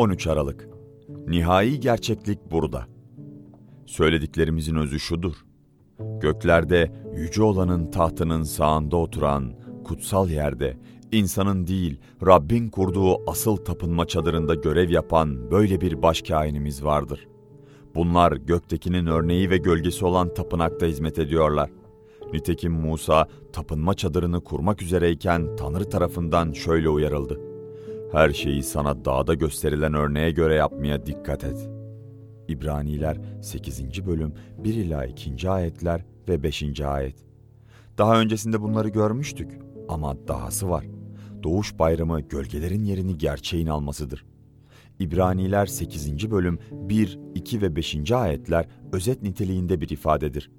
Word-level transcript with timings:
13 0.00 0.26
Aralık 0.26 0.68
Nihai 1.26 1.80
gerçeklik 1.80 2.50
burada. 2.50 2.86
Söylediklerimizin 3.86 4.74
özü 4.74 5.00
şudur. 5.00 5.32
Göklerde 6.20 6.92
yüce 7.16 7.42
olanın 7.42 7.90
tahtının 7.90 8.42
sağında 8.42 8.96
oturan, 8.96 9.52
kutsal 9.84 10.30
yerde, 10.30 10.76
insanın 11.12 11.66
değil 11.66 12.00
Rabbin 12.26 12.68
kurduğu 12.68 13.30
asıl 13.30 13.56
tapınma 13.56 14.06
çadırında 14.06 14.54
görev 14.54 14.90
yapan 14.90 15.50
böyle 15.50 15.80
bir 15.80 16.02
başkâhinimiz 16.02 16.84
vardır. 16.84 17.28
Bunlar 17.94 18.32
göktekinin 18.32 19.06
örneği 19.06 19.50
ve 19.50 19.56
gölgesi 19.56 20.04
olan 20.04 20.34
tapınakta 20.34 20.86
hizmet 20.86 21.18
ediyorlar. 21.18 21.70
Nitekim 22.32 22.72
Musa 22.72 23.28
tapınma 23.52 23.94
çadırını 23.94 24.44
kurmak 24.44 24.82
üzereyken 24.82 25.56
Tanrı 25.56 25.90
tarafından 25.90 26.52
şöyle 26.52 26.88
uyarıldı. 26.88 27.49
Her 28.12 28.30
şeyi 28.32 28.62
sana 28.62 29.04
dağda 29.04 29.34
gösterilen 29.34 29.94
örneğe 29.94 30.30
göre 30.30 30.54
yapmaya 30.54 31.06
dikkat 31.06 31.44
et. 31.44 31.68
İbraniler 32.48 33.16
8. 33.42 34.06
bölüm 34.06 34.34
1 34.58 34.74
ila 34.74 35.04
2. 35.04 35.50
ayetler 35.50 36.04
ve 36.28 36.42
5. 36.42 36.80
ayet. 36.80 37.16
Daha 37.98 38.20
öncesinde 38.20 38.60
bunları 38.62 38.88
görmüştük 38.88 39.50
ama 39.88 40.28
dahası 40.28 40.70
var. 40.70 40.84
Doğuş 41.42 41.78
bayramı 41.78 42.20
gölgelerin 42.20 42.84
yerini 42.84 43.18
gerçeğin 43.18 43.66
almasıdır. 43.66 44.24
İbraniler 44.98 45.66
8. 45.66 46.30
bölüm 46.30 46.58
1, 46.72 47.18
2 47.34 47.62
ve 47.62 47.76
5. 47.76 48.12
ayetler 48.12 48.68
özet 48.92 49.22
niteliğinde 49.22 49.80
bir 49.80 49.88
ifadedir. 49.88 50.50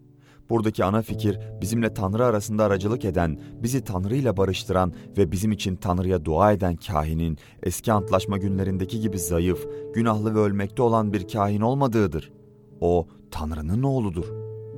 Buradaki 0.52 0.86
ana 0.86 1.02
fikir 1.02 1.40
bizimle 1.62 1.94
Tanrı 1.94 2.26
arasında 2.26 2.64
aracılık 2.64 3.06
eden, 3.06 3.40
bizi 3.64 3.84
Tanrı 3.84 4.16
ile 4.16 4.38
barıştıran 4.38 4.94
ve 5.18 5.32
bizim 5.32 5.52
için 5.52 5.76
Tanrı'ya 5.76 6.26
dua 6.26 6.52
eden 6.52 6.76
kahinin 6.76 7.38
eski 7.64 7.92
antlaşma 7.92 8.38
günlerindeki 8.38 9.00
gibi 9.00 9.20
zayıf, 9.20 9.68
günahlı 9.94 10.36
ve 10.36 10.40
ölmekte 10.40 10.82
olan 10.82 11.14
bir 11.14 11.28
kahin 11.28 11.62
olmadığıdır. 11.62 12.32
O 12.82 13.08
Tanrı'nın 13.32 13.84
oğludur, 13.84 14.26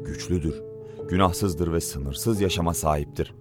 güçlüdür, 0.05 0.63
günahsızdır 1.09 1.73
ve 1.73 1.81
sınırsız 1.81 2.41
yaşama 2.41 2.73
sahiptir. 2.73 3.35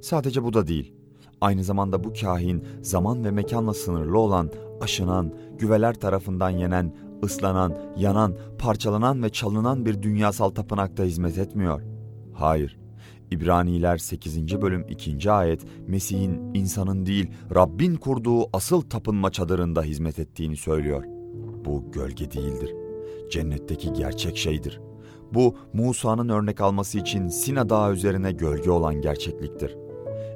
Sadece 0.00 0.42
bu 0.42 0.52
da 0.52 0.66
değil. 0.66 0.92
Aynı 1.40 1.64
zamanda 1.64 2.04
bu 2.04 2.12
kahin 2.20 2.64
zaman 2.82 3.24
ve 3.24 3.30
mekanla 3.30 3.74
sınırlı 3.74 4.18
olan, 4.18 4.50
aşınan, 4.80 5.34
güveler 5.58 5.94
tarafından 5.94 6.50
yenen, 6.50 6.94
ıslanan, 7.24 7.74
yanan, 7.96 8.36
parçalanan 8.58 9.22
ve 9.22 9.28
çalınan 9.30 9.86
bir 9.86 10.02
dünyasal 10.02 10.50
tapınakta 10.50 11.04
hizmet 11.04 11.38
etmiyor. 11.38 11.82
Hayır. 12.34 12.78
İbraniler 13.30 13.98
8. 13.98 14.62
bölüm 14.62 14.86
2. 14.88 15.30
ayet 15.30 15.64
Mesih'in 15.86 16.54
insanın 16.54 17.06
değil 17.06 17.30
Rabbin 17.54 17.96
kurduğu 17.96 18.56
asıl 18.56 18.80
tapınma 18.80 19.30
çadırında 19.30 19.82
hizmet 19.82 20.18
ettiğini 20.18 20.56
söylüyor. 20.56 21.04
Bu 21.64 21.92
gölge 21.92 22.30
değildir. 22.30 22.74
Cennetteki 23.30 23.92
gerçek 23.92 24.36
şeydir. 24.36 24.80
Bu 25.34 25.56
Musa'nın 25.72 26.28
örnek 26.28 26.60
alması 26.60 26.98
için 26.98 27.28
Sina 27.28 27.68
Dağı 27.68 27.92
üzerine 27.92 28.32
gölge 28.32 28.70
olan 28.70 29.00
gerçekliktir.'' 29.00 29.87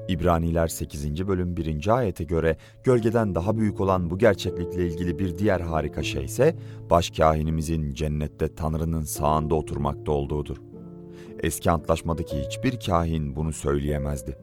İbraniler 0.09 0.69
8. 0.69 1.29
bölüm 1.29 1.57
1. 1.57 1.89
ayete 1.89 2.25
göre 2.25 2.57
gölgeden 2.85 3.35
daha 3.35 3.57
büyük 3.57 3.81
olan 3.81 4.11
bu 4.11 4.19
gerçeklikle 4.19 4.87
ilgili 4.87 5.19
bir 5.19 5.39
diğer 5.39 5.61
harika 5.61 6.03
şey 6.03 6.25
ise 6.25 6.57
başkahinimizin 6.91 7.95
cennette 7.95 8.55
Tanrı'nın 8.55 9.03
sağında 9.03 9.55
oturmakta 9.55 10.13
olduğudur. 10.13 10.57
Eski 11.41 11.71
antlaşmadaki 11.71 12.41
hiçbir 12.41 12.81
kahin 12.81 13.37
bunu 13.37 13.53
söyleyemezdi. 13.53 14.39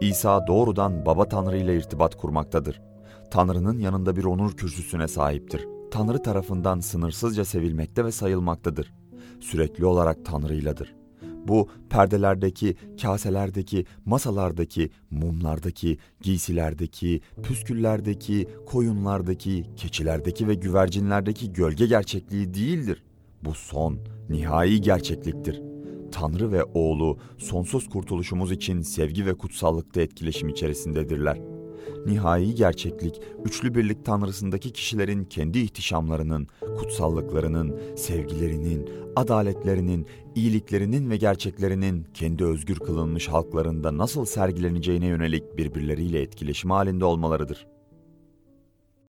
İsa 0.00 0.46
doğrudan 0.46 1.06
Baba 1.06 1.28
Tanrı 1.28 1.56
ile 1.56 1.76
irtibat 1.76 2.14
kurmaktadır. 2.14 2.82
Tanrı'nın 3.30 3.78
yanında 3.78 4.16
bir 4.16 4.24
onur 4.24 4.56
kürsüsüne 4.56 5.08
sahiptir. 5.08 5.68
Tanrı 5.90 6.22
tarafından 6.22 6.80
sınırsızca 6.80 7.44
sevilmekte 7.44 8.04
ve 8.04 8.12
sayılmaktadır. 8.12 8.92
Sürekli 9.40 9.86
olarak 9.86 10.24
Tanrı'yladır. 10.24 10.99
Bu 11.48 11.68
perdelerdeki, 11.90 12.76
kaselerdeki, 13.02 13.84
masalardaki, 14.04 14.90
mumlardaki, 15.10 15.98
giysilerdeki, 16.20 17.20
püsküllerdeki, 17.42 18.48
koyunlardaki, 18.66 19.64
keçilerdeki 19.76 20.48
ve 20.48 20.54
güvercinlerdeki 20.54 21.52
gölge 21.52 21.86
gerçekliği 21.86 22.54
değildir. 22.54 23.02
Bu 23.44 23.54
son, 23.54 23.98
nihai 24.28 24.80
gerçekliktir. 24.80 25.62
Tanrı 26.12 26.52
ve 26.52 26.64
oğlu 26.64 27.18
sonsuz 27.38 27.88
kurtuluşumuz 27.88 28.52
için 28.52 28.82
sevgi 28.82 29.26
ve 29.26 29.34
kutsallıkta 29.34 30.00
etkileşim 30.00 30.48
içerisindedirler.'' 30.48 31.59
Nihai 32.06 32.54
gerçeklik, 32.54 33.20
üçlü 33.44 33.74
birlik 33.74 34.04
tanrısındaki 34.04 34.72
kişilerin 34.72 35.24
kendi 35.24 35.58
ihtişamlarının, 35.58 36.46
kutsallıklarının, 36.78 37.80
sevgilerinin, 37.96 38.90
adaletlerinin, 39.16 40.06
iyiliklerinin 40.34 41.10
ve 41.10 41.16
gerçeklerinin 41.16 42.06
kendi 42.14 42.44
özgür 42.44 42.76
kılınmış 42.76 43.28
halklarında 43.28 43.98
nasıl 43.98 44.24
sergileneceğine 44.24 45.06
yönelik 45.06 45.56
birbirleriyle 45.56 46.22
etkileşim 46.22 46.70
halinde 46.70 47.04
olmalarıdır.'' 47.04 47.79